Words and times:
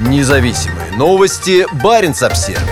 Независимые 0.00 0.92
новости. 0.96 1.66
Барин 1.82 2.12
обсерва 2.12 2.62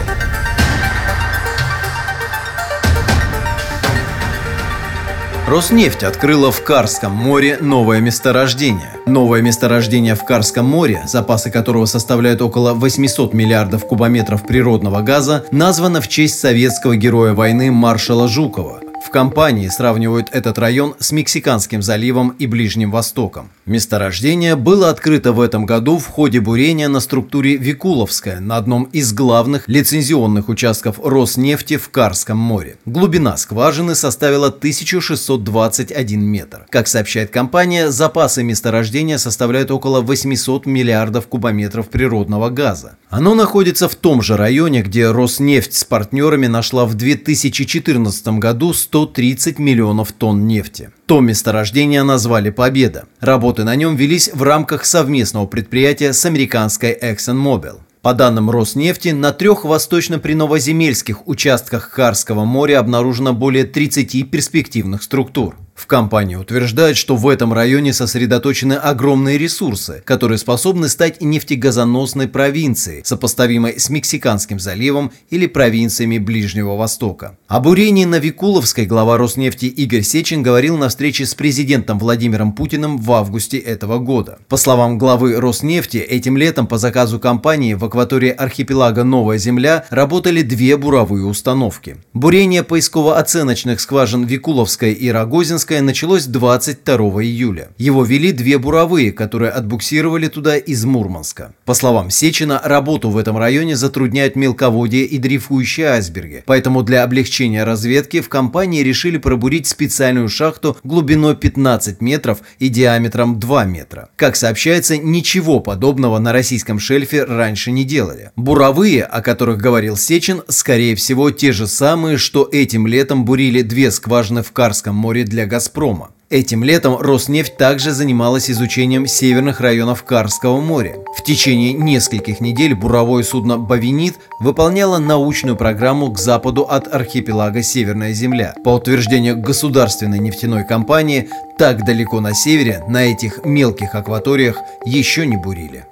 Роснефть 5.49 6.04
открыла 6.04 6.52
в 6.52 6.62
Карском 6.62 7.10
море 7.10 7.58
новое 7.60 7.99
месторождение. 7.99 8.93
Новое 9.07 9.43
месторождение 9.43 10.14
в 10.14 10.25
Карском 10.25 10.66
море, 10.66 11.02
запасы 11.07 11.50
которого 11.50 11.86
составляют 11.86 12.40
около 12.43 12.75
800 12.75 13.34
миллиардов 13.34 13.88
кубометров 13.88 14.46
природного 14.46 15.02
газа, 15.02 15.45
названо 15.50 16.00
в 16.00 16.06
честь 16.06 16.38
советского 16.38 16.95
героя 16.95 17.34
войны 17.34 17.72
маршала 17.72 18.29
Жукова. 18.29 18.86
В 19.07 19.11
компании 19.11 19.68
сравнивают 19.68 20.30
этот 20.32 20.59
район 20.59 20.96
с 20.98 21.12
Мексиканским 21.12 21.80
заливом 21.80 22.30
и 22.41 22.48
Ближним 22.48 22.91
Востоком. 22.91 23.50
Месторождение 23.64 24.57
было 24.57 24.90
открыто 24.90 25.32
в 25.32 25.40
этом 25.40 25.64
году 25.64 25.98
в 25.98 26.09
ходе 26.09 26.40
бурения 26.40 26.89
на 26.89 26.98
структуре 26.98 27.57
Викуловская 27.57 28.40
на 28.40 28.57
одном 28.57 28.82
из 28.93 29.13
главных 29.13 29.68
лицензионных 29.68 30.49
участков 30.49 30.99
Роснефти 30.99 31.77
в 31.77 31.89
Карском 31.90 32.37
море. 32.37 32.79
Глубина 32.85 33.37
скважины 33.37 33.95
составила 33.95 34.49
1621 34.49 36.21
метр. 36.21 36.66
Как 36.69 36.88
сообщает 36.88 37.30
компания, 37.30 37.93
запасы 37.93 38.43
месторождения 38.43 39.19
составляют 39.19 39.71
около 39.71 40.01
800 40.01 40.66
миллиардов 40.66 41.29
кубометров 41.29 41.91
природного 41.91 42.51
газа. 42.51 42.97
Оно 43.09 43.34
находится 43.34 43.88
в 43.88 43.95
том 43.95 44.20
же 44.20 44.37
районе, 44.37 44.83
где 44.83 45.10
Роснефть 45.10 45.74
с 45.74 45.84
партнерами 45.84 46.48
нашла 46.48 46.84
в 46.87 46.95
2014 46.95 48.27
году 48.38 48.73
100 48.73 48.96
130 49.06 49.59
миллионов 49.59 50.12
тонн 50.12 50.46
нефти. 50.46 50.91
То 51.06 51.20
месторождение 51.20 52.02
назвали 52.02 52.51
«Победа». 52.51 53.05
Работы 53.20 53.65
на 53.65 53.77
нем 53.77 53.95
велись 53.96 54.30
в 54.32 54.42
рамках 54.42 54.84
совместного 54.84 55.46
предприятия 55.46 56.12
с 56.12 56.24
американской 56.24 56.96
ExxonMobil. 57.01 57.80
По 58.02 58.15
данным 58.15 58.51
Роснефти, 58.51 59.09
на 59.09 59.32
трех 59.32 59.65
восточно-приновоземельских 59.65 61.26
участках 61.29 61.91
Карского 61.91 62.45
моря 62.45 62.79
обнаружено 62.79 63.32
более 63.32 63.65
30 63.65 64.30
перспективных 64.30 65.02
структур. 65.02 65.56
В 65.77 65.86
компании 65.86 66.36
утверждают, 66.36 66.96
что 66.96 67.16
в 67.16 67.28
этом 67.28 67.52
районе 67.52 67.92
сосредоточены 67.92 68.72
огромные 68.72 69.36
ресурсы, 69.36 70.02
которые 70.06 70.38
способны 70.38 70.88
стать 70.88 71.20
нефтегазоносной 71.20 72.28
провинцией, 72.28 73.05
сопоставимой 73.05 73.78
с 73.78 73.91
Мексиканским 73.91 74.58
заливом 74.58 75.12
или 75.28 75.47
провинциями 75.47 76.16
Ближнего 76.16 76.77
Востока. 76.77 77.36
О 77.47 77.60
бурении 77.60 78.06
на 78.06 78.19
Викуловской 78.19 78.86
глава 78.86 79.19
Роснефти 79.19 79.66
Игорь 79.66 80.00
Сечин 80.00 80.42
говорил 80.42 80.78
на 80.78 80.88
встрече 80.88 81.27
с 81.27 81.34
президентом 81.34 81.98
Владимиром 81.98 82.52
Путиным 82.52 82.97
в 82.97 83.12
августе 83.12 83.58
этого 83.58 83.98
года. 83.98 84.38
По 84.48 84.56
словам 84.56 84.97
главы 84.97 85.38
Роснефти, 85.38 85.98
этим 85.98 86.38
летом 86.38 86.66
по 86.66 86.78
заказу 86.78 87.20
компании 87.20 87.74
в 87.74 87.84
акватории 87.84 88.30
архипелага 88.30 89.04
Новая 89.04 89.36
Земля 89.36 89.84
работали 89.91 90.41
две 90.41 90.78
буровые 90.78 91.27
установки. 91.27 91.98
Бурение 92.14 92.62
поисково-оценочных 92.62 93.78
скважин 93.78 94.24
Викуловской 94.24 94.94
и 94.94 95.10
Рогозинской 95.10 95.66
Курганское 95.67 95.83
началось 95.83 96.27
22 96.27 97.25
июля. 97.25 97.70
Его 97.77 98.05
вели 98.05 98.31
две 98.31 98.56
буровые, 98.56 99.11
которые 99.11 99.50
отбуксировали 99.50 100.28
туда 100.28 100.56
из 100.56 100.84
Мурманска. 100.84 101.55
По 101.64 101.75
словам 101.75 102.09
Сечина, 102.09 102.61
работу 102.62 103.11
в 103.11 103.19
этом 103.19 103.36
районе 103.36 103.75
затрудняют 103.75 104.37
мелководье 104.37 105.05
и 105.05 105.19
дрейфующие 105.19 105.89
айсберги. 105.89 106.44
Поэтому 106.47 106.84
для 106.84 107.03
облегчения 107.03 107.64
разведки 107.64 108.20
в 108.20 108.28
компании 108.28 108.84
решили 108.84 109.19
пробурить 109.19 109.67
специальную 109.67 110.28
шахту 110.28 110.77
глубиной 110.84 111.34
15 111.34 112.00
метров 112.00 112.42
и 112.61 112.69
диаметром 112.69 113.41
2 113.41 113.64
метра. 113.64 114.11
Как 114.14 114.37
сообщается, 114.37 114.97
ничего 114.97 115.59
подобного 115.59 116.20
на 116.20 116.33
российском 116.33 116.78
шельфе 116.78 117.25
раньше 117.25 117.72
не 117.72 117.83
делали. 117.83 118.31
Буровые, 118.37 119.03
о 119.03 119.20
которых 119.20 119.59
говорил 119.59 119.97
Сечин, 119.97 120.42
скорее 120.47 120.94
всего 120.94 121.33
те 121.33 121.50
же 121.50 121.67
самые, 121.67 122.19
что 122.19 122.48
этим 122.53 122.87
летом 122.87 123.25
бурили 123.25 123.62
две 123.62 123.91
скважины 123.91 124.44
в 124.44 124.53
Карском 124.53 124.94
море 124.94 125.25
для 125.25 125.47
газа 125.47 125.56
«Газпрома». 125.56 126.11
Этим 126.28 126.65
летом 126.65 126.99
Роснефть 127.00 127.56
также 127.56 127.93
занималась 127.93 128.50
изучением 128.50 129.06
северных 129.06 129.61
районов 129.61 130.03
Карского 130.03 130.61
моря. 130.61 130.97
В 131.17 131.22
течение 131.22 131.72
нескольких 131.72 132.41
недель 132.41 132.75
буровое 132.75 133.22
судно 133.22 133.56
«Бавинит» 133.56 134.17
выполняло 134.39 134.99
научную 134.99 135.56
программу 135.56 136.11
к 136.11 136.19
западу 136.19 136.62
от 136.62 136.93
архипелага 136.93 137.62
Северная 137.62 138.12
Земля. 138.12 138.55
По 138.65 138.75
утверждению 138.75 139.39
государственной 139.41 140.19
нефтяной 140.19 140.67
компании, 140.67 141.31
так 141.59 141.87
далеко 141.87 142.21
на 142.21 142.34
севере, 142.34 142.84
на 142.87 143.05
этих 143.05 143.44
мелких 143.47 143.94
акваториях, 143.94 144.59
еще 144.84 145.25
не 145.27 145.38
бурили. 145.38 145.87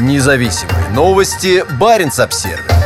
Независимые 0.00 0.88
новости. 0.94 1.64
Барин 1.78 2.10
обсервис 2.16 2.81